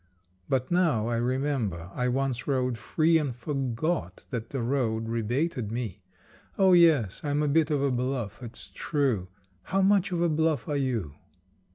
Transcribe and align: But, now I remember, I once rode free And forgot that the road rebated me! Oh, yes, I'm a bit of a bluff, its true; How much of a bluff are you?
But, 0.49 0.71
now 0.71 1.05
I 1.09 1.17
remember, 1.17 1.91
I 1.93 2.07
once 2.07 2.47
rode 2.47 2.75
free 2.75 3.19
And 3.19 3.35
forgot 3.35 4.25
that 4.31 4.49
the 4.49 4.63
road 4.63 5.07
rebated 5.09 5.71
me! 5.71 6.01
Oh, 6.57 6.73
yes, 6.73 7.21
I'm 7.23 7.43
a 7.43 7.47
bit 7.47 7.69
of 7.69 7.83
a 7.83 7.91
bluff, 7.91 8.41
its 8.41 8.71
true; 8.73 9.27
How 9.65 9.83
much 9.83 10.11
of 10.11 10.19
a 10.23 10.27
bluff 10.27 10.67
are 10.67 10.75
you? 10.75 11.13